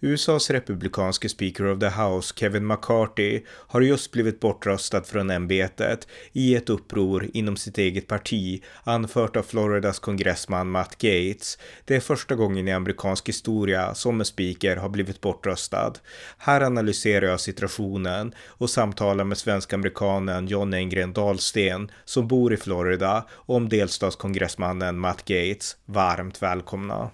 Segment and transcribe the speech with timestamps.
[0.00, 6.54] USAs republikanske Speaker of the House, Kevin McCarthy, har just blivit bortröstad från ämbetet i
[6.54, 11.58] ett uppror inom sitt eget parti, anfört av Floridas kongressman Matt Gates.
[11.84, 15.92] Det är första gången i amerikansk historia som en speaker har blivit bortröstad.
[16.38, 23.26] Här analyserar jag situationen och samtalar med svensk-amerikanen John Engren Dahlsten som bor i Florida
[23.32, 25.76] om delstatskongressmannen Matt Gates.
[25.84, 27.10] Varmt välkomna!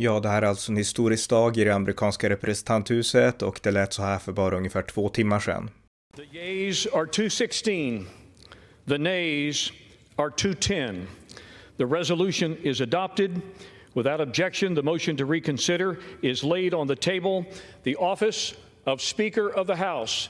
[0.00, 3.92] Ja, det här är alltså en historisk dag i det amerikanska representanthuset och det lät
[3.92, 5.70] så här för bara ungefär två timmar sedan.
[6.16, 8.06] The yeas are 216.
[8.88, 9.72] The nays
[10.16, 11.06] are 210.
[11.76, 13.40] The resolution is adopted.
[13.94, 17.44] Without objection, the motion to reconsider is laid on the table.
[17.82, 20.28] The office of Speaker of the House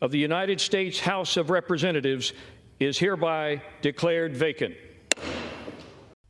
[0.00, 2.32] of the United States House of Representatives
[2.78, 4.74] is hereby declared vacant.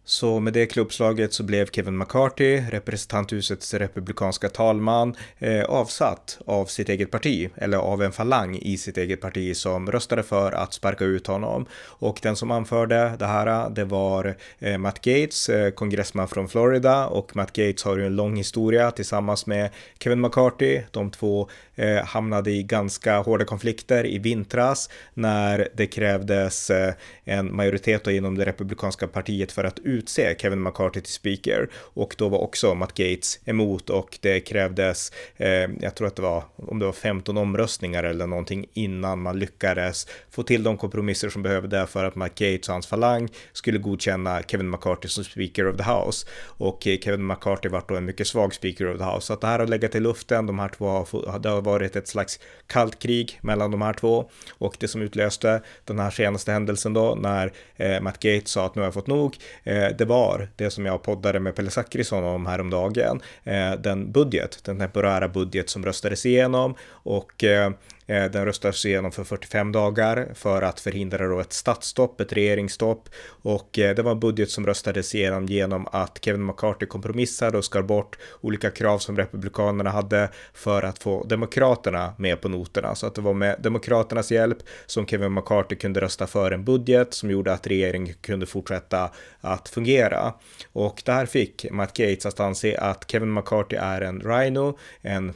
[0.09, 6.89] Så med det klubbslaget så blev Kevin McCarthy, representanthusets republikanska talman, eh, avsatt av sitt
[6.89, 11.05] eget parti, eller av en falang i sitt eget parti som röstade för att sparka
[11.05, 11.67] ut honom.
[11.84, 17.06] Och den som anförde det här, det var eh, Matt Gates, eh, kongressman från Florida,
[17.06, 20.83] och Matt Gates har ju en lång historia tillsammans med Kevin McCarthy.
[20.91, 27.56] De två eh, hamnade i ganska hårda konflikter i vintras när det krävdes eh, en
[27.56, 31.68] majoritet inom det republikanska partiet för att utse Kevin McCarthy till speaker.
[31.74, 35.48] Och då var också Matt Gates emot och det krävdes, eh,
[35.80, 40.06] jag tror att det var om det var 15 omröstningar eller någonting innan man lyckades
[40.30, 44.42] få till de kompromisser som behövde för att Matt Gates och hans falang skulle godkänna
[44.42, 46.27] Kevin McCarthy som speaker of the house.
[46.42, 49.27] Och eh, Kevin McCarthy var då en mycket svag speaker of the house.
[49.27, 51.96] Så att det här har legat i luften, de här två har, det har varit
[51.96, 54.30] ett slags kallt krig mellan de här två.
[54.58, 58.74] Och det som utlöste den här senaste händelsen då när eh, Matt Gates sa att
[58.74, 61.70] nu har jag fått nog eh, Eh, det var det som jag poddade med Pelle
[61.70, 63.20] Zackrisson om häromdagen.
[63.44, 67.70] Eh, den budget, den temporära budget som röstades igenom och eh,
[68.08, 73.08] Eh, den röstades igenom för 45 dagar för att förhindra då ett statsstopp, ett regeringsstopp
[73.42, 77.64] och eh, det var en budget som röstades igenom genom att Kevin McCarthy kompromissade och
[77.64, 82.95] skar bort olika krav som republikanerna hade för att få demokraterna med på noterna.
[82.95, 87.14] Så att det var med demokraternas hjälp som Kevin McCarthy kunde rösta för en budget
[87.14, 89.11] som gjorde att regeringen kunde fortsätta
[89.41, 90.33] att fungera.
[90.73, 95.35] Och det här fick Matt Gates att anse att Kevin McCarthy är en rhino, en,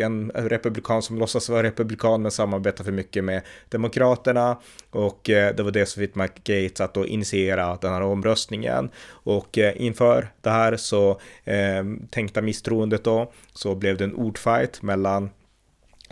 [0.00, 4.58] en republikan som låtsas vara republikan men samarbetar för mycket med Demokraterna.
[4.90, 8.90] Och eh, det var det som fick McGates att då initiera den här omröstningen.
[9.08, 11.10] Och eh, inför det här så
[11.44, 15.30] eh, tänkta misstroendet då så blev det en ordfight mellan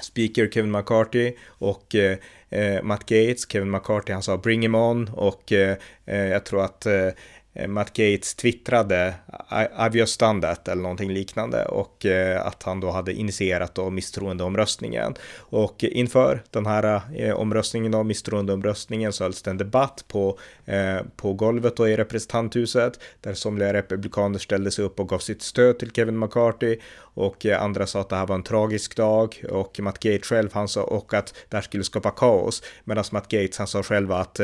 [0.03, 2.17] speaker Kevin McCarthy och eh,
[2.51, 3.49] eh Matt Gates.
[3.49, 5.09] Kevin McCarthy han sa bring him on.
[5.09, 7.13] Och eh, jag tror att Eh,
[7.55, 9.15] Eh, Matt Gates twittrade
[9.51, 13.91] I've just done that eller någonting liknande och eh, att han då hade initierat då
[13.91, 15.15] misstroendeomröstningen.
[15.39, 20.39] Och inför den här eh, omröstningen då, misstroendeomröstningen, så hölls det en debatt på,
[21.17, 25.79] på golvet då i representanthuset där somliga republikaner ställde sig upp och gav sitt stöd
[25.79, 29.99] till Kevin McCarthy och andra sa att det här var en tragisk dag och Matt
[29.99, 33.67] Gates själv han sa och att det här skulle skapa kaos medan Matt Gates han
[33.67, 34.41] sa själv att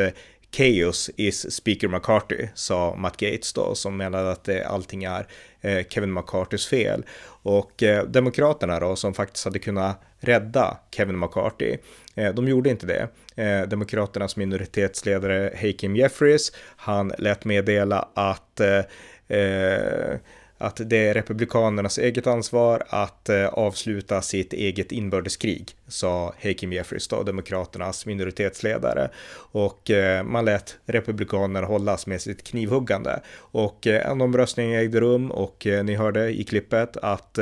[0.57, 5.27] Chaos is Speaker McCarthy, sa Matt Gates då, som menade att allting är
[5.61, 7.05] eh, Kevin McCarthys fel.
[7.43, 11.77] Och eh, Demokraterna då, som faktiskt hade kunnat rädda Kevin McCarthy,
[12.15, 13.09] eh, de gjorde inte det.
[13.43, 20.19] Eh, demokraternas minoritetsledare Hakeem Jeffries, han lät meddela att eh, eh
[20.59, 27.09] att det är republikanernas eget ansvar att eh, avsluta sitt eget inbördeskrig, sa Hakeem Jeffries,
[27.09, 29.11] då, demokraternas minoritetsledare.
[29.53, 33.21] Och eh, man lät republikanerna hållas med sitt knivhuggande.
[33.39, 37.39] Och eh, en omröstning ägde rum och ni hörde i klippet att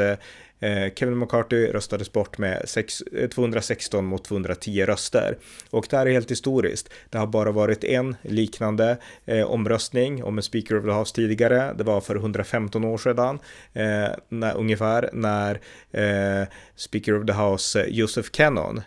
[0.61, 3.03] Eh, Kevin McCarthy röstades bort med 6,
[3.35, 5.39] 216 eh, mot 210 röster.
[5.71, 6.93] Och det här är helt historiskt.
[7.11, 11.75] Det har bara varit en liknande eh, omröstning om en Speaker of the House tidigare.
[11.79, 13.39] Det var för 115 år sedan
[13.73, 15.61] eh, när, ungefär när
[15.93, 18.83] eh, Speaker of the House eh, Joseph Cannon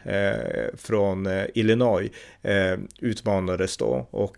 [0.77, 2.11] från Illinois
[2.99, 4.37] utmanades då och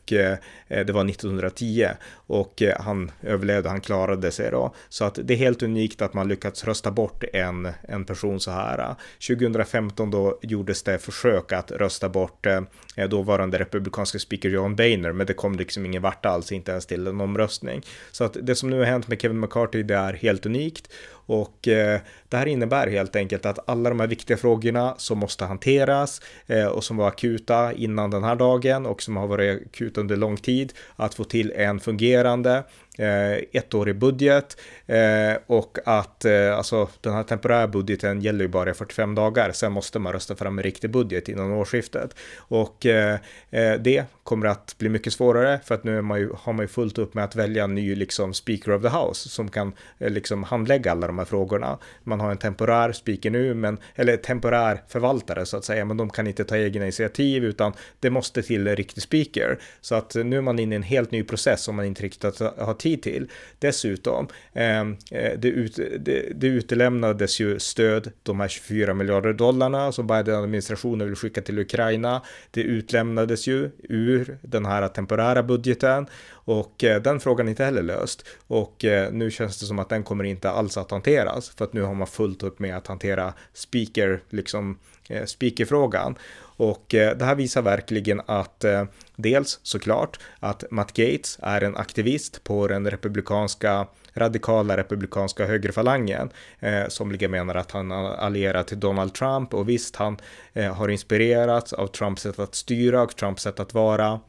[0.68, 1.88] det var 1910
[2.32, 4.74] och eh, han överlevde, han klarade sig då.
[4.90, 8.52] Så att det är helt unikt att man lyckats rösta bort en, en person så
[8.52, 8.96] här.
[9.28, 12.62] 2015 då gjordes det försök att rösta bort eh,
[13.10, 17.08] dåvarande republikanska speaker John Boehner, men det kom liksom ingen vart alls, inte ens till
[17.08, 17.82] en omröstning.
[18.12, 20.92] Så att det som nu har hänt med Kevin McCarthy, det är helt unikt
[21.32, 22.00] och eh,
[22.30, 26.66] det här innebär helt enkelt att alla de här viktiga frågorna som måste hanteras eh,
[26.66, 30.38] och som var akuta innan den här dagen och som har varit akuta under lång
[30.38, 32.64] tid, att få till en fungerande
[32.98, 38.70] Eh, ettårig budget eh, och att eh, alltså den här temporära budgeten gäller ju bara
[38.70, 39.52] i 45 dagar.
[39.52, 43.20] Sen måste man rösta fram en riktig budget innan årsskiftet och eh,
[43.52, 46.68] eh det kommer att bli mycket svårare för att nu man ju, har man ju
[46.68, 50.10] fullt upp med att välja en ny liksom speaker of the house som kan eh,
[50.10, 51.78] liksom handlägga alla de här frågorna.
[52.04, 56.10] Man har en temporär speaker nu, men eller temporär förvaltare så att säga, men de
[56.10, 60.38] kan inte ta egna initiativ utan det måste till en riktig speaker så att nu
[60.38, 63.30] är man inne i en helt ny process som man inte riktigt har tid till.
[63.60, 69.92] Dessutom, ehm, eh, det, ut, det, det utelämnades ju stöd, de här 24 miljarder dollarna
[69.92, 72.22] som Biden-administrationen vill skicka till Ukraina.
[72.52, 76.08] Det utlämnades ju ur den här temporära budgeten
[76.52, 78.26] och eh, den frågan är inte heller löst.
[78.48, 81.74] Och eh, nu känns det som att den kommer inte alls att hanteras för att
[81.74, 84.80] nu har man fullt upp med att hantera speaker, liksom
[85.10, 86.16] eh, speakerfrågan.
[86.62, 88.84] Och eh, det här visar verkligen att eh,
[89.16, 96.30] dels såklart att Matt Gates är en aktivist på den republikanska radikala republikanska högerfalangen.
[96.60, 100.18] Eh, somliga menar att han allierar allierat till Donald Trump och visst, han
[100.54, 104.20] eh, har inspirerats av Trumps sätt att styra och Trumps sätt att vara.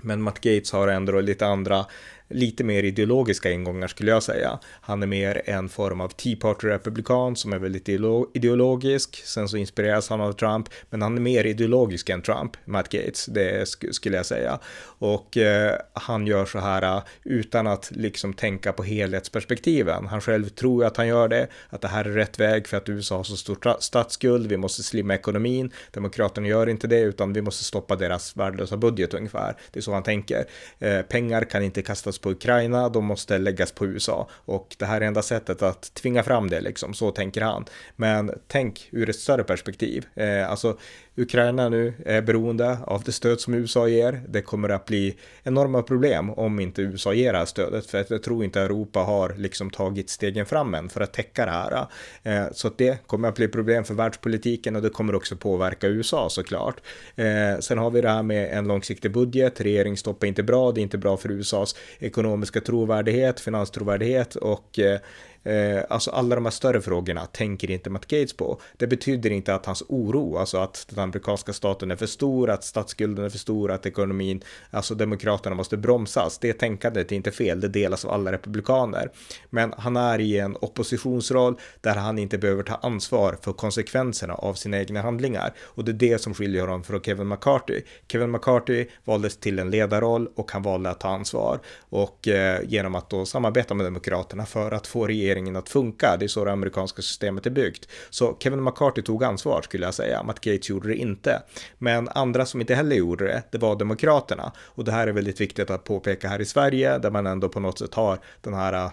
[0.00, 1.86] Men Matt Gates har ändå lite andra
[2.32, 4.58] lite mer ideologiska ingångar skulle jag säga.
[4.80, 7.88] Han är mer en form av Tea Party-republikan som är väldigt
[8.34, 9.22] ideologisk.
[9.24, 13.26] Sen så inspireras han av Trump, men han är mer ideologisk än Trump, Matt Gates,
[13.26, 14.58] det skulle jag säga.
[14.98, 20.06] Och eh, han gör så här eh, utan att liksom tänka på helhetsperspektiven.
[20.06, 22.88] Han själv tror att han gör det, att det här är rätt väg för att
[22.88, 25.70] USA har så stor statsskuld, vi måste slimma ekonomin.
[25.90, 29.56] Demokraterna gör inte det, utan vi måste stoppa deras värdelösa budget ungefär.
[29.72, 30.44] Det är så han tänker.
[30.78, 35.00] Eh, pengar kan inte kastas på Ukraina, de måste läggas på USA och det här
[35.00, 37.64] är enda sättet att tvinga fram det liksom, så tänker han.
[37.96, 40.78] Men tänk ur ett större perspektiv, eh, alltså
[41.16, 44.22] Ukraina nu är beroende av det stöd som USA ger.
[44.28, 48.10] Det kommer att bli enorma problem om inte USA ger det här stödet, för att
[48.10, 51.86] jag tror inte Europa har liksom tagit stegen fram än för att täcka det här.
[52.22, 55.86] Eh, så att det kommer att bli problem för världspolitiken och det kommer också påverka
[55.86, 56.80] USA såklart.
[57.16, 59.60] Eh, sen har vi det här med en långsiktig budget.
[59.60, 60.72] Regeringsstopp är inte bra.
[60.72, 64.98] Det är inte bra för USAs ekonomiska trovärdighet, finanstrovärdighet och eh,
[65.44, 68.60] eh, alltså alla de här större frågorna tänker inte Matt Gates på.
[68.76, 72.64] Det betyder inte att hans oro, alltså att den amerikanska staten är för stor, att
[72.64, 76.38] statsskulden är för stor, att ekonomin, alltså demokraterna måste bromsas.
[76.38, 79.10] Det tänkandet är inte fel, det delas av alla republikaner.
[79.50, 84.54] Men han är i en oppositionsroll där han inte behöver ta ansvar för konsekvenserna av
[84.54, 85.54] sina egna handlingar.
[85.60, 87.80] Och det är det som skiljer honom från Kevin McCarthy.
[88.08, 91.60] Kevin McCarthy valdes till en ledarroll och han valde att ta ansvar.
[91.78, 96.16] Och eh, genom att då samarbeta med demokraterna för att få regeringen regeringen att funka.
[96.16, 97.88] Det är så det amerikanska systemet är byggt.
[98.10, 100.22] Så Kevin McCarthy tog ansvar skulle jag säga.
[100.22, 101.42] Matt Gates gjorde det inte.
[101.78, 104.52] Men andra som inte heller gjorde det, det var demokraterna.
[104.58, 107.60] Och det här är väldigt viktigt att påpeka här i Sverige, där man ändå på
[107.60, 108.90] något sätt har den här eh,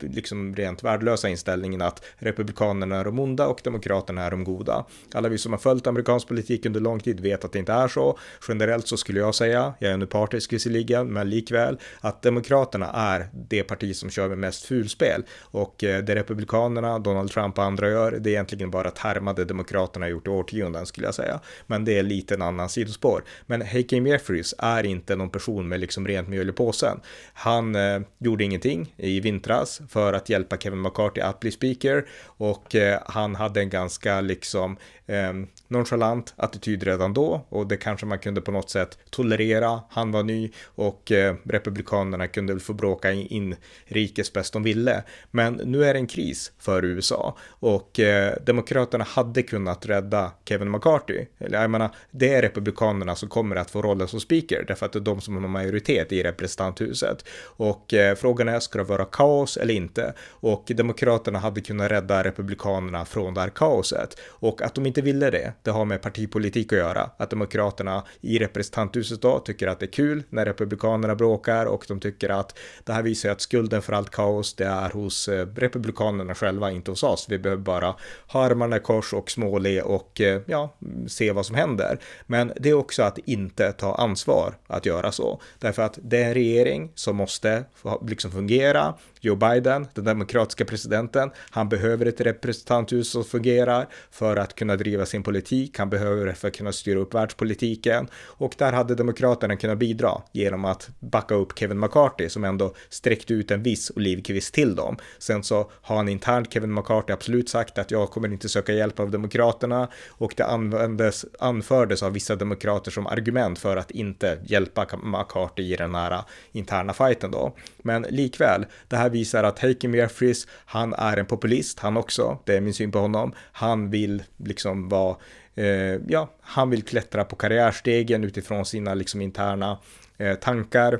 [0.00, 4.84] liksom rent värdelösa inställningen att republikanerna är de onda och demokraterna är de goda.
[5.14, 7.88] Alla vi som har följt amerikansk politik under lång tid vet att det inte är
[7.88, 8.18] så.
[8.48, 13.28] Generellt så skulle jag säga, jag är nu partisk visserligen, men likväl, att demokraterna är
[13.32, 15.24] det parti som kör med mest fulspel.
[15.40, 18.98] Och och eh, det republikanerna, Donald Trump och andra gör, det är egentligen bara att
[18.98, 21.40] härma det demokraterna gjort i årtionden skulle jag säga.
[21.66, 23.24] Men det är lite en annan sidospår.
[23.46, 27.00] Men Hakeem Jeffries är inte någon person med liksom rent mjöl i påsen.
[27.34, 32.74] Han eh, gjorde ingenting i vintras för att hjälpa Kevin McCarthy att bli speaker och
[32.74, 34.76] eh, han hade en ganska liksom
[35.06, 35.32] eh,
[35.72, 39.80] nonchalant attityd redan då och det kanske man kunde på något sätt tolerera.
[39.90, 45.02] Han var ny och eh, republikanerna kunde väl få bråka inrikes bäst de ville.
[45.30, 50.70] Men nu är det en kris för USA och eh, demokraterna hade kunnat rädda Kevin
[50.70, 51.26] McCarthy.
[51.38, 54.92] Eller jag menar, det är republikanerna som kommer att få rollen som speaker därför att
[54.92, 57.24] det är de som har majoritet i representanthuset.
[57.42, 60.14] Och eh, frågan är, ska det vara kaos eller inte?
[60.30, 65.30] Och demokraterna hade kunnat rädda republikanerna från det här kaoset och att de inte ville
[65.30, 67.10] det, det har med partipolitik att göra.
[67.16, 72.00] Att Demokraterna i representanthuset då tycker att det är kul när Republikanerna bråkar och de
[72.00, 75.46] tycker att det här visar ju att skulden för allt kaos det är hos eh,
[75.56, 77.26] Republikanerna själva, inte hos oss.
[77.28, 77.94] Vi behöver bara
[78.26, 80.74] ha armarna i kors och småle och eh, ja,
[81.06, 81.98] se vad som händer.
[82.26, 85.40] Men det är också att inte ta ansvar att göra så.
[85.58, 87.64] Därför att det är en regering som måste
[88.08, 88.94] liksom fungera.
[89.20, 95.06] Joe Biden, den demokratiska presidenten, han behöver ett representanthus som fungerar för att kunna driva
[95.06, 95.51] sin politik.
[95.78, 100.22] Han behöver det för att kunna styra upp världspolitiken och där hade demokraterna kunnat bidra
[100.32, 104.96] genom att backa upp Kevin McCarthy som ändå sträckte ut en viss olivkvist till dem.
[105.18, 109.00] Sen så har han internt, Kevin McCarthy, absolut sagt att jag kommer inte söka hjälp
[109.00, 114.86] av demokraterna och det användes, anfördes av vissa demokrater som argument för att inte hjälpa
[115.02, 117.56] McCarthy i den här interna fighten då.
[117.78, 122.56] Men likväl, det här visar att Hakeem Jeffries, han är en populist, han också, det
[122.56, 123.32] är min syn på honom.
[123.52, 125.16] Han vill liksom vara,
[125.54, 125.66] Eh,
[126.08, 129.78] ja, han vill klättra på karriärstegen utifrån sina liksom interna
[130.18, 130.98] eh, tankar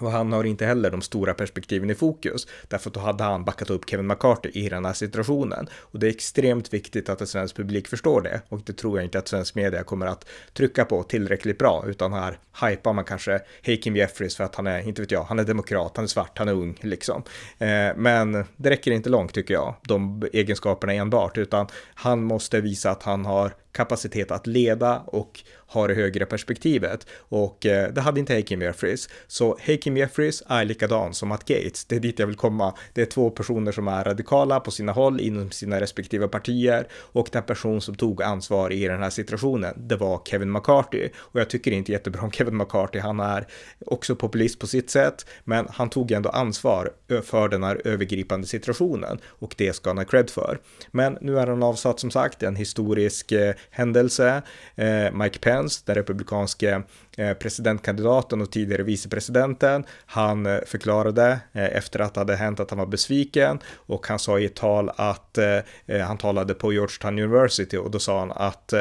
[0.00, 3.44] och han har inte heller de stora perspektiven i fokus, därför att då hade han
[3.44, 5.68] backat upp Kevin McCarthy i den här situationen.
[5.72, 9.04] Och det är extremt viktigt att en svensk publik förstår det, och det tror jag
[9.04, 13.40] inte att svensk media kommer att trycka på tillräckligt bra, utan här hypar man kanske
[13.66, 16.38] Hakeem Jeffries för att han är, inte vet jag, han är demokrat, han är svart,
[16.38, 17.22] han är ung liksom.
[17.58, 22.90] Eh, men det räcker inte långt tycker jag, de egenskaperna enbart, utan han måste visa
[22.90, 27.06] att han har kapacitet att leda och ha det högre perspektivet.
[27.18, 29.08] Och eh, det hade inte Hakeem Jeffries.
[29.26, 31.84] Så Hakeem Jeffries är likadan som Matt Gates.
[31.84, 32.74] Det är dit jag vill komma.
[32.92, 37.28] Det är två personer som är radikala på sina håll inom sina respektive partier och
[37.32, 41.08] den person som tog ansvar i den här situationen, det var Kevin McCarthy.
[41.16, 42.98] Och jag tycker inte jättebra om Kevin McCarthy.
[42.98, 43.46] Han är
[43.86, 46.90] också populist på sitt sätt, men han tog ändå ansvar
[47.22, 50.60] för den här övergripande situationen och det ska han ha cred för.
[50.90, 54.42] Men nu är han avsatt som sagt, en historisk eh, händelse.
[54.74, 56.82] Eh, Mike Pence, den republikanske
[57.16, 59.84] eh, presidentkandidaten och tidigare vicepresidenten.
[60.06, 64.18] Han eh, förklarade eh, efter att det hade hänt att han var besviken och han
[64.18, 68.18] sa i ett tal att eh, eh, han talade på Georgetown University och då sa
[68.18, 68.72] han att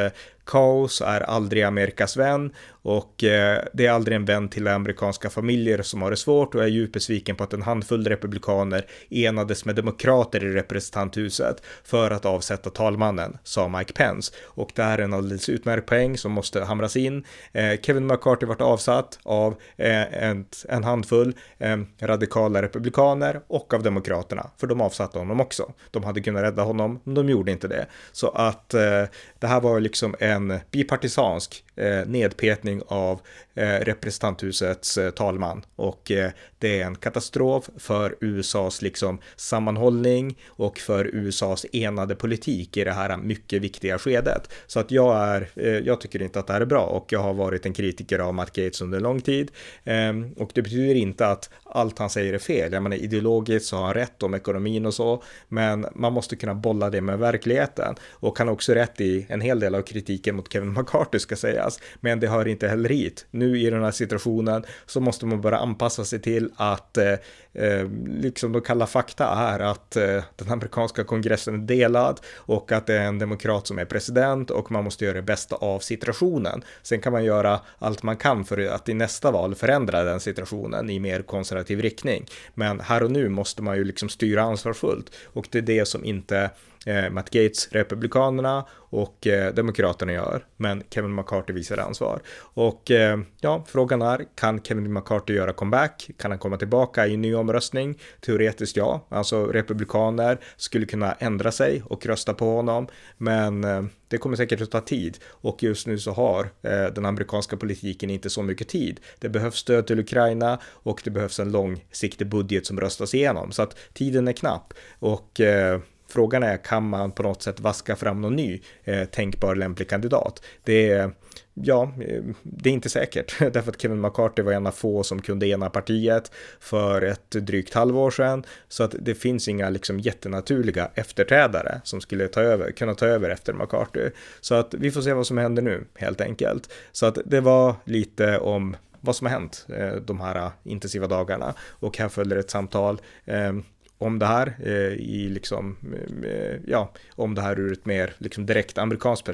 [0.46, 2.52] kaos är aldrig Amerikas vän
[2.84, 6.64] och eh, det är aldrig en vän till amerikanska familjer som har det svårt och
[6.64, 12.26] är djupt besviken på att en handfull republikaner enades med demokrater i representanthuset för att
[12.26, 14.34] avsätta talmannen, sa Mike Pence.
[14.44, 17.26] Och det här är en alldeles utmärkt poäng som måste hamras in.
[17.52, 23.84] Eh, Kevin McCarthy vart avsatt av eh, en, en handfull eh, radikala republikaner och av
[23.84, 25.74] demokraterna, för de avsatte honom också.
[25.92, 27.86] De hade kunnat rädda honom, men de gjorde inte det.
[28.12, 29.04] Så att eh,
[29.40, 33.22] det här var liksom en en bipartisansk eh, nedpetning av
[33.56, 36.32] eh, representanthusets eh, talman och eh,
[36.64, 42.92] det är en katastrof för USAs liksom sammanhållning och för USAs enade politik i det
[42.92, 44.50] här mycket viktiga skedet.
[44.68, 47.20] Så att jag är, eh, jag tycker inte att det här är bra och jag
[47.20, 49.52] har varit en kritiker av Matt Gates under lång tid
[49.84, 52.74] ehm, och det betyder inte att allt han säger är fel.
[52.74, 56.56] Jag menar ideologiskt så har han rätt om ekonomin och så, men man måste kunna
[56.56, 60.36] bolla det med verkligheten och han har också rätt i en hel del av kritiken
[60.36, 63.26] mot Kevin McCarthy ska säga sägas, men det hör inte heller hit.
[63.32, 67.14] Nu i den här situationen så måste man bara anpassa sig till att eh,
[67.54, 72.88] eh, liksom de kalla fakta är att eh, den amerikanska kongressen är delad och att
[72.88, 76.64] det är en demokrat som är president och man måste göra det bästa av situationen.
[76.82, 80.90] Sen kan man göra allt man kan för att i nästa val förändra den situationen
[80.90, 82.26] i mer konservativ riktning.
[82.54, 86.06] Men här och nu måste man ju liksom styra ansvarsfullt och det är det som
[86.06, 86.50] inte
[86.86, 90.46] eh, Matt Gates, Republikanerna och eh, Demokraterna gör.
[90.58, 92.22] Men Kevin McCarthy visar ansvar.
[92.40, 96.10] Och eh, ja, frågan är, kan Kevin McCarthy göra comeback?
[96.18, 98.00] Kan han komma tillbaka i nya ny omröstning?
[98.22, 102.88] Teoretiskt ja, alltså republikaner skulle kunna ändra sig och rösta på honom.
[103.18, 107.06] Men eh, det kommer säkert att ta tid och just nu så har eh, den
[107.06, 109.00] amerikanska politiken inte så mycket tid.
[109.20, 113.62] Det behövs stöd till Ukraina och det behövs en långsiktig budget som röstas igenom så
[113.62, 115.80] att tiden är knapp och eh,
[116.14, 120.44] Frågan är, kan man på något sätt vaska fram någon ny eh, tänkbar lämplig kandidat?
[120.64, 121.12] Det är,
[121.54, 125.22] ja, eh, det är inte säkert, därför att Kevin McCarthy var en av få som
[125.22, 130.92] kunde ena partiet för ett drygt halvår sedan, så att det finns inga liksom jättenaturliga
[130.96, 134.10] efterträdare som skulle ta över, kunna ta över efter McCarthy.
[134.42, 136.74] Så att vi får se vad som händer nu, helt enkelt.
[136.92, 141.54] Så att det var lite om vad som har hänt eh, de här intensiva dagarna
[141.60, 143.54] och här följer ett samtal eh,
[143.98, 148.14] om det här eh, i liksom, eh, eh, ja, om det här ur ett mer
[148.18, 149.30] liksom direkt amerikanskt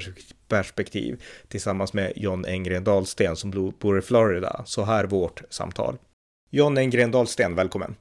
[0.48, 4.64] perspektiv tillsammans med John Engren Dahlsten som bor i Florida.
[4.66, 5.98] Så här vårt samtal.
[6.50, 7.96] John Engren Dahlsten, välkommen.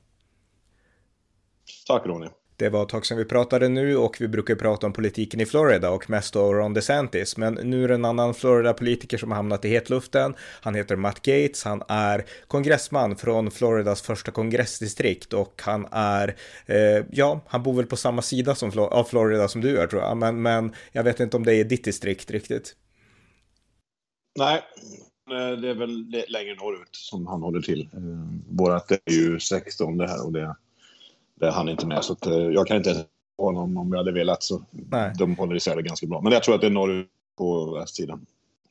[1.87, 2.29] Tack Ronny.
[2.59, 5.47] Det var ett tag sedan vi pratade nu och vi brukar prata om politiken i
[5.47, 7.37] Florida och mest då Ron DeSantis.
[7.37, 10.35] Men nu är det en annan Florida-politiker som har hamnat i hetluften.
[10.61, 16.37] Han heter Matt Gates, han är kongressman från Floridas första kongressdistrikt och han är,
[16.67, 20.03] eh, ja, han bor väl på samma sida som, av Florida som du är tror
[20.03, 22.77] jag, men, men jag vet inte om det är ditt distrikt riktigt.
[24.39, 24.57] Nej,
[25.31, 27.89] eh, det är väl längre norrut som han håller till.
[27.93, 30.57] Eh, vårat är ju 16 det här och det,
[31.41, 32.05] det är han inte med.
[32.05, 33.05] Så att, eh, jag kan inte
[33.39, 34.43] honom om jag hade velat.
[34.43, 35.13] Så Nej.
[35.19, 36.21] De håller isär det ganska bra.
[36.21, 38.27] Men jag tror att det är norrut på västsidan.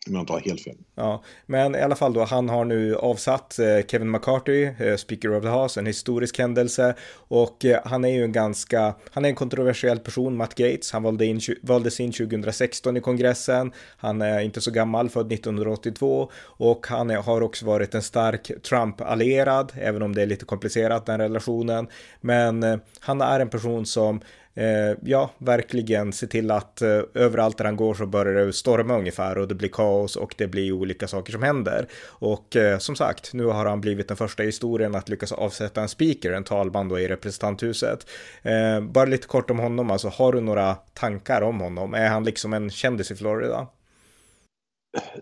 [0.08, 0.76] Om jag inte har helt fel.
[0.96, 5.36] Ja, men i alla fall då, han har nu avsatt eh, Kevin McCarthy, eh, Speaker
[5.36, 6.96] of the House, en historisk händelse.
[7.14, 10.92] Och eh, han är ju en ganska, han är en kontroversiell person, Matt Gates.
[10.92, 13.72] Han valde in, valdes in 2016 i kongressen.
[13.98, 16.32] Han är inte så gammal, född 1982.
[16.44, 21.06] Och han är, har också varit en stark Trump-allierad, även om det är lite komplicerat
[21.06, 21.88] den relationen.
[22.22, 24.22] Men han är en person som
[24.58, 28.98] Eh, ja, verkligen se till att eh, överallt där han går så börjar det storma
[28.98, 31.88] ungefär och det blir kaos och det blir olika saker som händer.
[32.06, 35.82] Och eh, som sagt, nu har han blivit den första i historien att lyckas avsätta
[35.82, 38.10] en speaker, en talman då i representanthuset.
[38.42, 41.94] Eh, bara lite kort om honom, alltså har du några tankar om honom?
[41.94, 43.68] Är han liksom en kändis i Florida?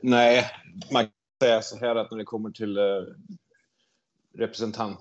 [0.01, 0.45] Nej,
[0.91, 1.11] man kan
[1.43, 2.83] säga så här att när det kommer till eh,
[4.37, 4.99] representant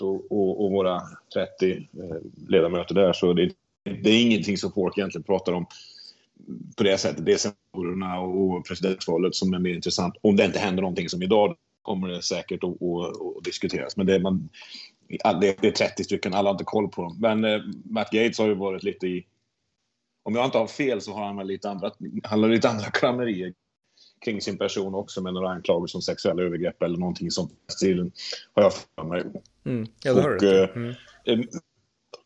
[0.00, 1.02] och, och, och, våra
[1.34, 2.16] 30 eh,
[2.48, 5.66] ledamöter där så det inte det är ingenting som folk egentligen pratar om
[6.76, 7.26] på det sättet.
[7.26, 10.14] Det är senatorerna och presidentvalet som är mer intressant.
[10.20, 13.96] Om det inte händer någonting som idag kommer det säkert att, att, att diskuteras.
[13.96, 14.48] Men det är, man,
[15.40, 17.16] det är 30 stycken, alla har inte koll på dem.
[17.20, 19.26] Men eh, Matt Gates har ju varit lite i...
[20.24, 21.90] Om jag inte har fel så har han lite andra,
[22.24, 23.54] han har lite andra klammerier
[24.24, 27.52] kring sin person också med några anklagelser om sexuella övergrepp eller någonting sånt.
[27.68, 28.12] Stilen
[28.54, 29.22] har jag för mig.
[29.64, 29.86] Mm.
[30.02, 30.62] Ja, det har du.
[30.62, 31.48] Eh, mm.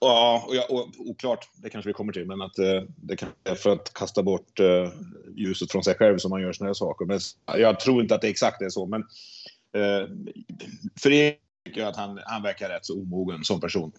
[0.00, 3.29] Ja, och, jag, och oklart, det kanske vi kommer till, men att eh, det kan
[3.45, 4.93] är för att kasta bort eh,
[5.35, 7.07] ljuset från sig själv som man gör såna här saker.
[7.07, 7.21] Men
[7.61, 9.00] jag tror inte att det exakt är så, men
[9.73, 10.09] eh,
[11.00, 11.35] för er
[11.65, 13.93] tycker jag att han, han verkar rätt så omogen som person.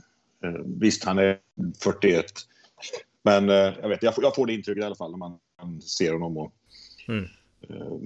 [0.43, 1.39] Eh, visst, han är
[1.83, 2.25] 41,
[3.23, 5.81] men eh, jag, vet, jag, jag får det intrycket i alla fall när man, man
[5.81, 6.37] ser honom.
[6.37, 6.53] Och,
[7.07, 7.25] mm.
[7.69, 7.97] Eh,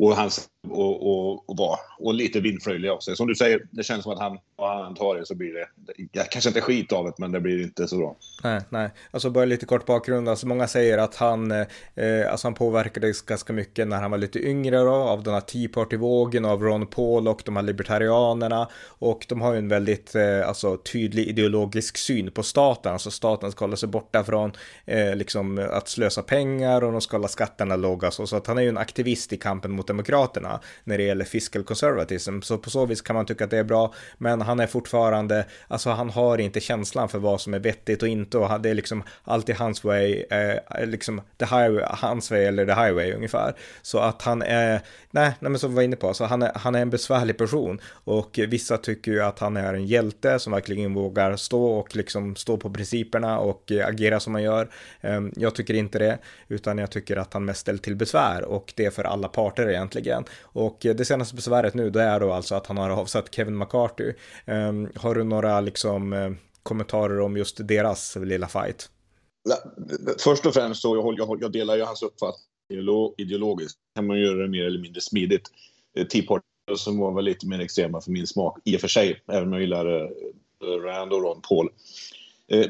[0.00, 1.78] och, hans, och, och, och, vara.
[1.98, 3.16] och lite vindflöjlig också.
[3.16, 5.66] Som du säger, det känns som att han, han tar det så blir det,
[6.12, 8.16] det, kanske inte skit av det, men det blir inte så bra.
[8.42, 8.90] Nej, nej.
[9.10, 13.52] Alltså bara lite kort bakgrund, alltså många säger att han, eh, alltså han påverkades ganska
[13.52, 17.28] mycket när han var lite yngre då, av den här Tea Party-vågen, av Ron Paul
[17.28, 18.68] och de här libertarianerna.
[18.86, 23.52] Och de har ju en väldigt, eh, alltså tydlig ideologisk syn på staten, alltså staten
[23.52, 24.52] ska hålla sig borta från
[24.84, 28.58] eh, liksom att slösa pengar och de ska hålla skatterna låga, så, så att han
[28.58, 30.49] är ju en aktivist i kampen mot Demokraterna
[30.84, 32.40] när det gäller fiscal conservatism.
[32.40, 35.44] Så på så vis kan man tycka att det är bra, men han är fortfarande,
[35.68, 38.74] alltså han har inte känslan för vad som är vettigt och inte och det är
[38.74, 43.54] liksom alltid hans way, eh, liksom the highway, hans way eller the highway ungefär.
[43.82, 46.52] Så att han är, nej, nej men som vi var inne på, så han är,
[46.54, 50.52] han är en besvärlig person och vissa tycker ju att han är en hjälte som
[50.52, 54.70] verkligen vågar stå och liksom stå på principerna och agera som man gör.
[55.00, 58.72] Ehm, jag tycker inte det, utan jag tycker att han mest ställer till besvär och
[58.76, 60.24] det är för alla parter egentligen.
[60.42, 63.58] Och eh, det senaste besväret nu, det är då alltså att han har avsatt Kevin
[63.58, 64.12] McCarthy.
[64.46, 66.30] Um, har du några liksom eh,
[66.62, 68.90] kommentarer om just deras lilla fight?
[70.24, 72.46] Först och främst så jag, jag, jag delar jag hans uppfattning
[73.16, 73.78] ideologiskt.
[73.94, 75.48] kan man göra det mer eller mindre smidigt.
[75.96, 76.44] Eh, Tea Party
[76.76, 79.52] som var väl lite mer extrema för min smak i och för sig, även om
[79.52, 80.10] jag gillar
[80.84, 81.68] Rand och Ron Paul.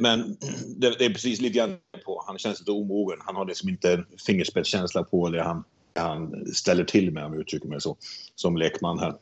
[0.01, 0.37] Men
[0.77, 2.25] det, det, är precis lite grann på.
[2.27, 3.19] Han känns lite omogen.
[3.27, 7.69] Han har liksom inte fingerspetskänsla på det han han ställer till med, om jag uttrycker
[7.69, 7.97] mig så,
[8.35, 9.15] som lekman här.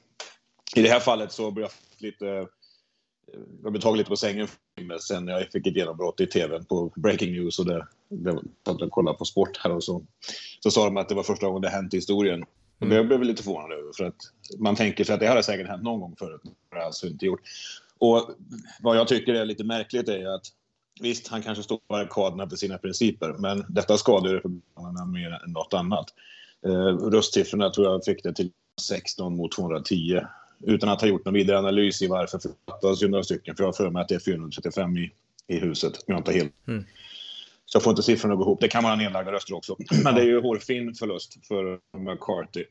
[0.76, 2.48] I det här fallet så blev jag lite
[3.62, 4.48] jag blev tagen lite på sängen
[5.00, 8.90] sen när jag fick ett genombrott i tv på Breaking News och det, det jag
[8.90, 10.04] kollade på sport här och så,
[10.61, 12.44] så sa de att det var första gången det hänt i historien.
[12.81, 12.96] Mm.
[12.96, 14.16] Det blev jag lite förvånad över för att
[14.59, 16.40] man tänker sig att det har säkert hänt någon gång förut.
[16.44, 17.40] Det har alltså inte gjort.
[17.98, 18.31] Och
[18.81, 20.46] vad jag tycker är lite märkligt är att
[21.00, 25.52] visst, han kanske står på barrikaderna för sina principer, men detta skadar Republikanerna mer än
[25.52, 26.14] något annat.
[26.66, 30.21] Eh, röstsiffrorna tror jag fick det till 16 mot 210
[30.66, 33.57] utan att ha gjort någon vidare analys i varför författades ju några stycken.
[33.57, 35.12] För jag har för mig att det är 435 i,
[35.47, 36.53] i huset, om jag inte helt...
[36.68, 36.85] Mm.
[37.66, 38.61] Så jag får inte siffrorna att gå ihop.
[38.61, 39.77] Det kan vara nedlagda röster också.
[40.05, 42.64] Men det är ju hårfin förlust för McCarthy.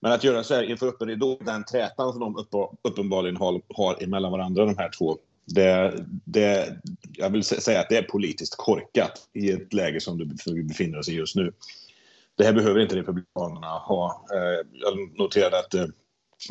[0.00, 4.02] Men att göra så här inför öppen ridå, den trätan som de uppenbarligen har, har
[4.02, 6.80] emellan varandra, de här två, det, det,
[7.12, 11.08] jag vill säga att det är politiskt korkat i ett läge som vi befinner oss
[11.08, 11.52] i just nu
[12.40, 14.26] det här behöver inte Republikanerna ha.
[14.34, 15.86] Eh, jag noterade att eh,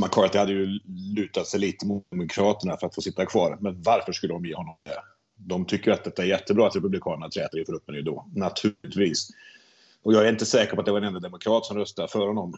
[0.02, 0.80] McCarthy hade ju
[1.16, 3.58] lutat sig lite mot Demokraterna för att få sitta kvar.
[3.62, 5.02] Men varför skulle de ge honom det?
[5.48, 8.26] de tycker att det är jättebra att Republikanerna träter inför öppen ridå.
[8.36, 9.30] Naturligtvis.
[10.04, 12.28] Och jag är inte säker på att det var en enda demokrat som röstade för
[12.28, 12.54] honom.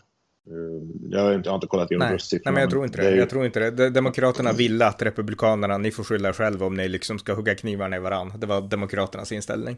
[0.47, 2.51] Eh, jag har inte, jag har inte kollat igenom röstsiffrorna.
[2.51, 3.09] Nej, men jag tror inte det.
[3.09, 3.17] det.
[3.17, 3.89] Jag tror inte det.
[3.89, 7.95] Demokraterna ville att Republikanerna, ni får skylla er själva om ni liksom ska hugga knivarna
[7.95, 8.37] i varandra.
[8.37, 9.77] Det var Demokraternas inställning.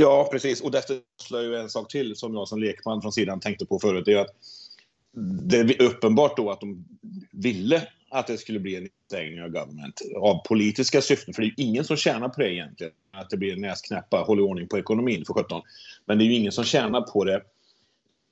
[0.00, 0.60] Ja, precis.
[0.60, 3.78] Och detta slår ju en sak till som jag som lekman från sidan tänkte på
[3.78, 4.04] förut.
[4.04, 4.34] Det är att
[5.42, 6.84] det är uppenbart då att de
[7.30, 11.34] ville att det skulle bli en stängning av government av politiska syften.
[11.34, 12.92] För det är ju ingen som tjänar på det egentligen.
[13.10, 15.62] Att det blir en näsknäppa, håll i ordning på ekonomin för 17.
[16.06, 17.42] Men det är ju ingen som tjänar på det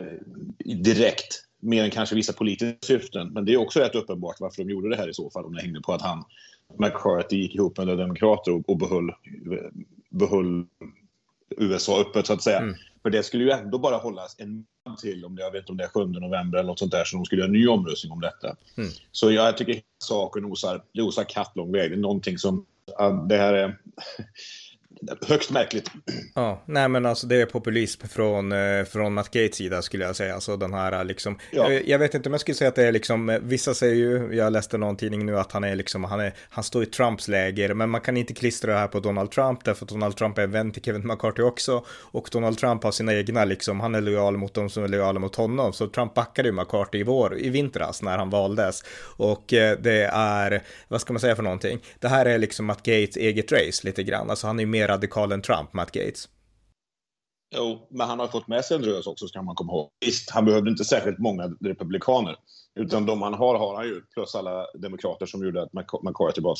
[0.01, 1.43] eh, direkt.
[1.61, 3.33] Mer än kanske vissa politiska syften.
[3.33, 5.45] Men det är också rätt uppenbart varför de gjorde det här i så fall.
[5.45, 6.25] Om det hängde på att han,
[6.79, 9.71] McCarthy, gick ihop med demokrater och, och behöll, eh,
[10.11, 10.65] behöll
[11.57, 12.59] USA öppet så att säga.
[12.59, 12.75] Mm.
[13.03, 15.77] För det skulle ju ändå bara hållas en månad till, om det, jag vet om
[15.77, 18.12] det är 7 november eller något sånt där, så de skulle göra en ny omröstning
[18.12, 18.57] om detta.
[18.77, 18.90] Mm.
[19.12, 21.90] Så jag tycker saken osar, det osar katt lång väg.
[21.90, 22.66] Det är någonting som,
[23.29, 23.79] det här är
[25.29, 25.91] högst märkligt.
[26.35, 30.17] Ja, nej men alltså det är populism från, eh, från Matt Gates sida skulle jag
[30.17, 30.35] säga.
[30.35, 31.73] Alltså den här liksom, ja.
[31.73, 33.95] jag, jag, vet inte om jag skulle säga att det är liksom, eh, vissa säger
[33.95, 36.87] ju, jag läste någon tidning nu att han är liksom, han, är, han står i
[36.87, 40.17] Trumps läger, men man kan inte klistra det här på Donald Trump, därför att Donald
[40.17, 43.95] Trump är vän till Kevin McCarthy också, och Donald Trump har sina egna liksom, han
[43.95, 47.03] är lojal mot dem som är lojala mot honom, så Trump backade ju McCarthy i
[47.03, 48.85] vår, i vintras när han valdes,
[49.17, 52.83] och eh, det är, vad ska man säga för någonting, det här är liksom Matt
[52.83, 56.29] Gates eget race lite grann, alltså han är mer radikal än Trump, Matt Gates.
[57.55, 59.90] Jo, men han har fått med sig en drös också, ska man komma ihåg.
[60.07, 62.37] Visst, han behövde inte särskilt många republikaner.
[62.75, 64.01] Utan de han har, har han ju.
[64.14, 65.72] Plus alla demokrater som gjorde att
[66.03, 66.57] McCarthy var...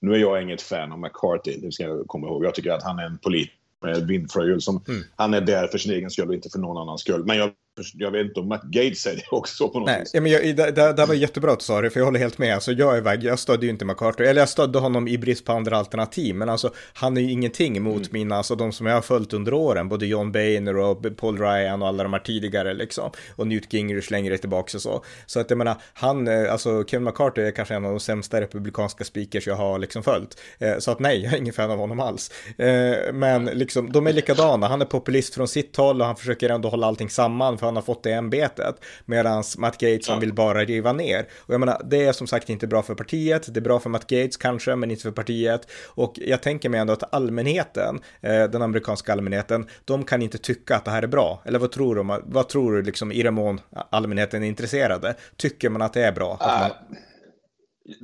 [0.00, 2.44] Nu är jag inget fan av McCarthy, det ska jag komma ihåg.
[2.44, 4.60] Jag tycker att han är en politiker med vindflöjel.
[4.60, 5.02] Som, mm.
[5.16, 7.24] Han är där för sin egen skull och inte för någon annans skull.
[7.24, 7.52] Men jag
[7.94, 10.14] jag vet inte om Matt Gates är det också på något Nej, vis.
[10.14, 12.38] men jag, det, det, det var jättebra att du sa det, för jag håller helt
[12.38, 12.54] med.
[12.54, 15.44] Alltså, jag är väg, jag stödde ju inte McCarthy, eller jag stödde honom i brist
[15.44, 18.08] på andra alternativ, men alltså han är ju ingenting mot mm.
[18.12, 21.82] mina, alltså de som jag har följt under åren, både John Boehner och Paul Ryan
[21.82, 25.04] och alla de här tidigare liksom, och Newt Gingrich längre tillbaka och så.
[25.26, 28.40] Så att jag menar, han, eh, alltså Kevin McCarthy är kanske en av de sämsta
[28.40, 30.40] republikanska speakers jag har liksom följt.
[30.58, 32.30] Eh, så att nej, jag är ingen fan av honom alls.
[32.58, 36.50] Eh, men liksom, de är likadana, han är populist från sitt håll och han försöker
[36.50, 38.84] ändå hålla allting samman han har fått det ämbetet.
[39.04, 41.26] Medan Matt Gates, han vill bara riva ner.
[41.38, 43.90] Och jag menar, det är som sagt inte bra för partiet, det är bra för
[43.90, 45.70] Matt Gates kanske, men inte för partiet.
[45.86, 50.76] Och jag tänker mig ändå att allmänheten, eh, den amerikanska allmänheten, de kan inte tycka
[50.76, 51.42] att det här är bra.
[51.44, 55.14] Eller vad tror du, vad tror du liksom i den mån allmänheten är intresserade?
[55.36, 56.38] Tycker man att det är bra?
[56.40, 56.70] Man...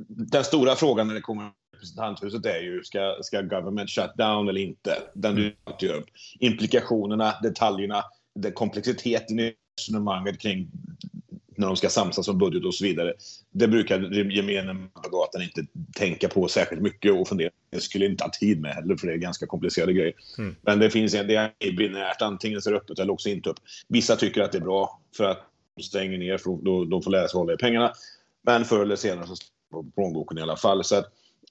[0.07, 1.51] Den stora frågan när det kommer
[1.83, 4.97] representanthuset är ju, ska, ska government shut down eller inte?
[5.13, 6.05] Den du alltid upp.
[6.39, 8.03] Implikationerna, detaljerna,
[8.35, 10.71] det komplexiteten i resonemanget kring
[11.57, 13.13] när de ska samsas om budget och så vidare.
[13.51, 15.65] Det brukar gemene man på gatan inte
[15.95, 17.49] tänka på särskilt mycket och fundera.
[17.69, 20.13] Det skulle inte ha tid med heller för det är ganska komplicerade grejer.
[20.37, 20.55] Mm.
[20.61, 23.49] Men det finns en, det är binärt, antingen så är det öppet eller också inte
[23.49, 23.57] upp.
[23.87, 25.39] Vissa tycker att det är bra för att
[25.75, 27.93] de stänger ner, för då, de får lära sig hålla i pengarna.
[28.41, 30.83] Men förr eller senare så står plånboken i alla fall.
[30.83, 31.05] Så att,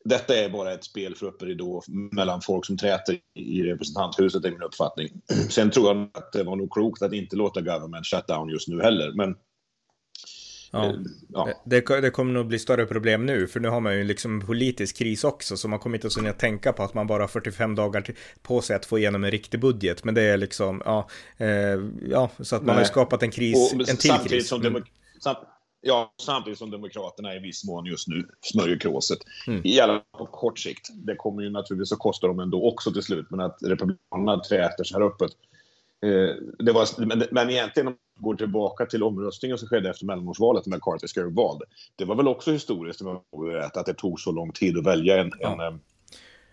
[0.04, 4.50] detta är bara ett spel för öppen ridå mellan folk som träter i representanthuset, är
[4.50, 5.08] min uppfattning.
[5.50, 8.68] Sen tror jag att det var nog klokt att inte låta government shut down just
[8.68, 9.12] nu heller.
[9.12, 9.36] Men
[10.72, 10.86] Ja.
[10.86, 10.94] Eh,
[11.28, 11.48] ja.
[11.64, 14.96] Det, det, kommer nog bli större problem nu, för nu har man ju liksom politisk
[14.96, 18.04] kris också, så man kommer inte att tänka på att man bara har 45 dagar
[18.42, 21.48] på sig att få igenom en riktig budget, men det är liksom, ja, eh,
[22.08, 22.84] ja så att man Nej.
[22.84, 24.48] har skapat en kris, och, en till kris.
[24.48, 24.82] Som mm.
[25.84, 29.18] Ja, samtidigt som Demokraterna i viss mån just nu smörjer kråset.
[29.46, 29.60] Mm.
[29.64, 30.88] I alla fall på kort sikt.
[30.92, 34.84] Det kommer ju naturligtvis att kosta dem ändå också till slut, men att Republikanerna träter
[34.84, 35.30] så här öppet.
[36.06, 40.06] Eh, det var, men, men egentligen om man går tillbaka till omröstningen som skedde efter
[40.06, 41.62] mellanårsvalet när McCarthy ska vald.
[41.96, 43.02] Det var väl också historiskt
[43.74, 45.52] att det tog så lång tid att välja en, ja.
[45.52, 45.80] en eh,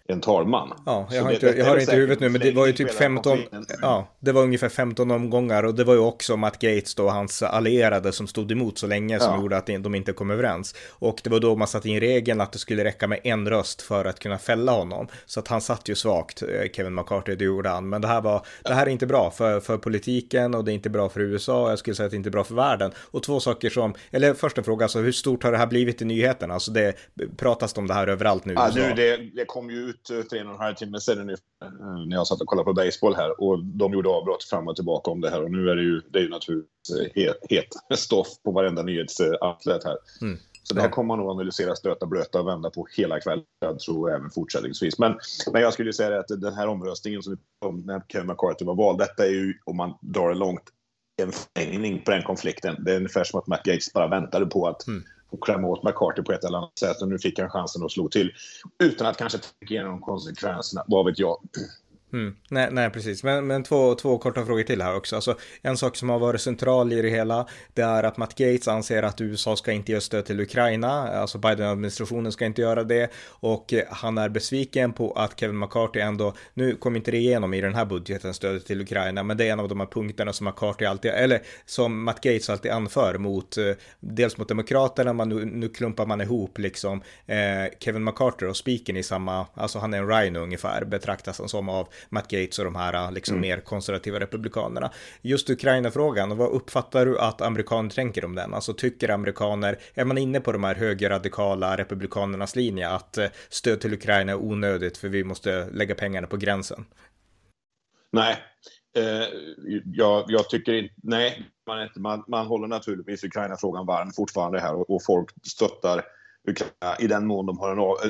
[0.10, 0.74] en talman.
[0.86, 2.92] Ja, jag har, det, inte, jag har inte huvudet nu, men det var ju typ
[2.92, 3.40] 15,
[3.82, 7.44] ja, det var ungefär 15 omgångar och det var ju också Matt Gates då, hans
[7.44, 9.42] allierade som stod emot så länge som ja.
[9.42, 10.76] gjorde att de inte kom överens.
[10.90, 13.82] Och det var då man satte in regeln att det skulle räcka med en röst
[13.82, 15.08] för att kunna fälla honom.
[15.26, 17.90] Så att han satt ju svagt, eh, Kevin McCarthy, det gjorde han.
[17.90, 20.74] Men det här var, det här är inte bra för, för politiken och det är
[20.74, 22.92] inte bra för USA, jag skulle säga att det är inte bra för världen.
[22.98, 26.02] Och två saker som, eller först en fråga, alltså hur stort har det här blivit
[26.02, 26.54] i nyheterna?
[26.54, 26.96] Alltså det
[27.38, 28.54] pratas om det här överallt nu.
[28.54, 31.30] Ja, nu det, det kom ju ut ut för en och en halv timme sedan
[31.30, 31.38] eh,
[32.08, 35.12] när jag satt och kollade på baseball här och de gjorde avbrott fram och tillbaka
[35.12, 37.68] om det här och nu är det ju, det är ju naturligtvis eh, het, het
[38.00, 39.98] stoff på varenda nyhetsoutlet här.
[40.22, 40.38] Mm.
[40.64, 43.80] Så det här kommer man nog analysera, stöta, blöta och vända på hela kvällen, jag
[43.80, 45.00] tror även fortsättningsvis.
[45.00, 45.18] Men,
[45.54, 49.00] men jag skulle säga att den här omröstningen som kom när Kevin McCarthy var vald,
[49.00, 50.64] detta är ju, om man drar det långt,
[51.22, 52.84] en förlängning på den konflikten.
[52.84, 55.84] Det är ungefär som att Matt Gates bara väntade på att mm och klämma åt
[55.84, 57.02] McCarthy på ett eller annat sätt.
[57.02, 58.34] Och nu fick han chansen att slå till
[58.84, 60.84] utan att kanske tänka igenom konsekvenserna.
[60.88, 61.38] Vad vet jag?
[62.14, 62.36] Mm.
[62.50, 63.24] Nej, nej, precis.
[63.24, 65.16] Men, men två, två korta frågor till här också.
[65.16, 68.68] Alltså, en sak som har varit central i det hela, det är att Matt Gates
[68.68, 73.12] anser att USA ska inte ge stöd till Ukraina, alltså Biden-administrationen ska inte göra det,
[73.28, 77.54] och eh, han är besviken på att Kevin McCarthy ändå, nu kom inte det igenom
[77.54, 80.34] i den här budgeten, stödet till Ukraina, men det är en av de här punkterna
[80.34, 85.30] som McCarthy alltid, eller som Matt Gates alltid anför mot, eh, dels mot Demokraterna, man,
[85.30, 87.38] nu, nu klumpar man ihop liksom eh,
[87.80, 91.70] Kevin McCarthy och spiken i samma, alltså han är en rhino ungefär, betraktas han som
[91.70, 93.50] av Matt Gates och de här liksom mm.
[93.50, 94.92] mer konservativa republikanerna.
[95.22, 98.54] Just Ukraina-frågan, vad uppfattar du att amerikaner tänker om den?
[98.54, 103.82] Alltså tycker amerikaner, är man inne på de här högerradikala republikanernas linje att eh, stöd
[103.82, 106.86] till Ukraina är onödigt för vi måste lägga pengarna på gränsen?
[108.12, 108.38] Nej,
[108.98, 109.28] eh,
[109.86, 114.90] jag, jag, tycker inte, nej, man, man, man håller naturligtvis Ukraina-frågan varm fortfarande här och,
[114.90, 116.04] och folk stöttar
[117.00, 118.04] i den mån de har en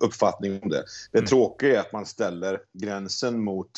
[0.00, 0.84] uppfattning om det.
[1.12, 1.28] Det mm.
[1.28, 3.70] tråkiga är att man ställer gränsen mot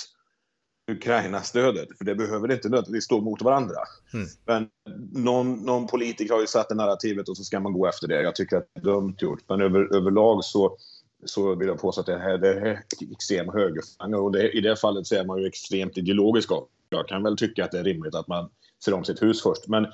[0.90, 3.76] Ukraina-stödet, för det behöver inte nödvändigtvis stå mot varandra.
[4.14, 4.26] Mm.
[4.44, 4.68] Men
[5.12, 8.22] någon, någon politiker har ju satt det narrativet och så ska man gå efter det.
[8.22, 9.44] Jag tycker att det är dumt gjort.
[9.48, 10.76] Men över, överlag så,
[11.24, 14.76] så vill jag påstå att det här det är extrem högerfalang och det, i det
[14.76, 16.68] fallet så är man ju extremt ideologisk av.
[16.88, 18.50] Jag kan väl tycka att det är rimligt att man
[18.84, 19.68] ser om sitt hus först.
[19.68, 19.86] Men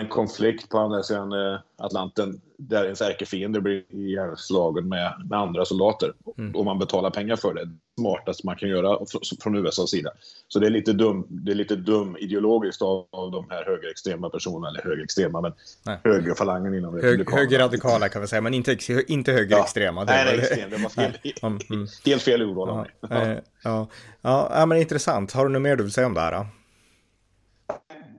[0.00, 5.64] en konflikt på andra sidan eh, Atlanten där ens ärkefiende blir ihjälslagen med, med andra
[5.64, 6.12] soldater.
[6.38, 6.56] Mm.
[6.56, 7.68] Och man betalar pengar för det.
[8.00, 8.98] Smartaste man kan göra
[9.42, 10.10] från USAs sida.
[10.48, 14.30] Så det är lite dum, det är lite dum ideologiskt av, av de här högerextrema
[14.30, 15.52] personerna, eller högerextrema, men
[15.82, 15.98] Nej.
[16.04, 18.76] högerfalangen inom Hög, Högerradikala kan vi säga, men inte,
[19.06, 20.00] inte högerextrema.
[20.00, 20.04] Ja.
[20.04, 21.12] Nej, nej, extrem, det var fel,
[21.70, 21.86] mm.
[22.04, 22.90] helt fel ordval av mig.
[23.00, 23.26] Ja.
[23.62, 23.86] Ja.
[24.22, 24.50] Ja.
[24.54, 25.32] ja, men intressant.
[25.32, 26.32] Har du något mer du vill säga om det här?
[26.32, 26.46] Då?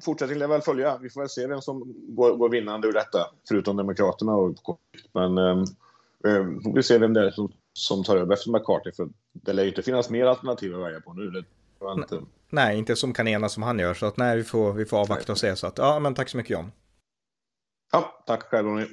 [0.04, 0.98] Fortsättning lär väl följa.
[1.02, 4.36] Vi får väl se vem som går, går vinnande ur detta, förutom Demokraterna.
[4.36, 4.80] Och,
[5.14, 8.92] men eh, vi ser vem det är som, som tar över efter McCarthy.
[8.92, 11.30] För det lär ju inte finnas mer alternativ att välja på nu.
[11.30, 11.44] Det,
[11.98, 12.22] inte...
[12.50, 13.94] Nej, inte som kan enas som han gör.
[13.94, 15.56] Så att nej, vi får, vi får avvakta och se.
[15.56, 16.72] Så att, ja, men tack så mycket John.
[17.92, 18.86] Ja, tack själv Ronny.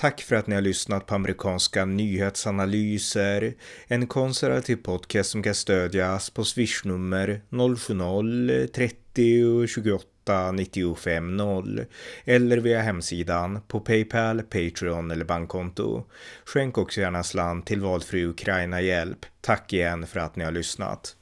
[0.00, 3.54] Tack för att ni har lyssnat på amerikanska nyhetsanalyser.
[3.86, 11.84] En konservativ podcast som kan stödjas på swishnummer 070-30 28 95 0
[12.24, 16.04] eller via hemsidan på Paypal, Patreon eller bankkonto.
[16.44, 19.26] Skänk också gärna slant till valfri Ukraina-hjälp.
[19.40, 21.16] Tack igen för att ni har lyssnat.